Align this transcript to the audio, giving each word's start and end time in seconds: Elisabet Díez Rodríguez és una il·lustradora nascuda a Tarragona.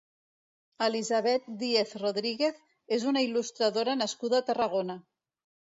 Elisabet 0.85 1.45
Díez 1.61 1.85
Rodríguez 2.05 2.59
és 2.99 3.07
una 3.13 3.25
il·lustradora 3.29 3.99
nascuda 4.05 4.43
a 4.43 4.49
Tarragona. 4.51 4.99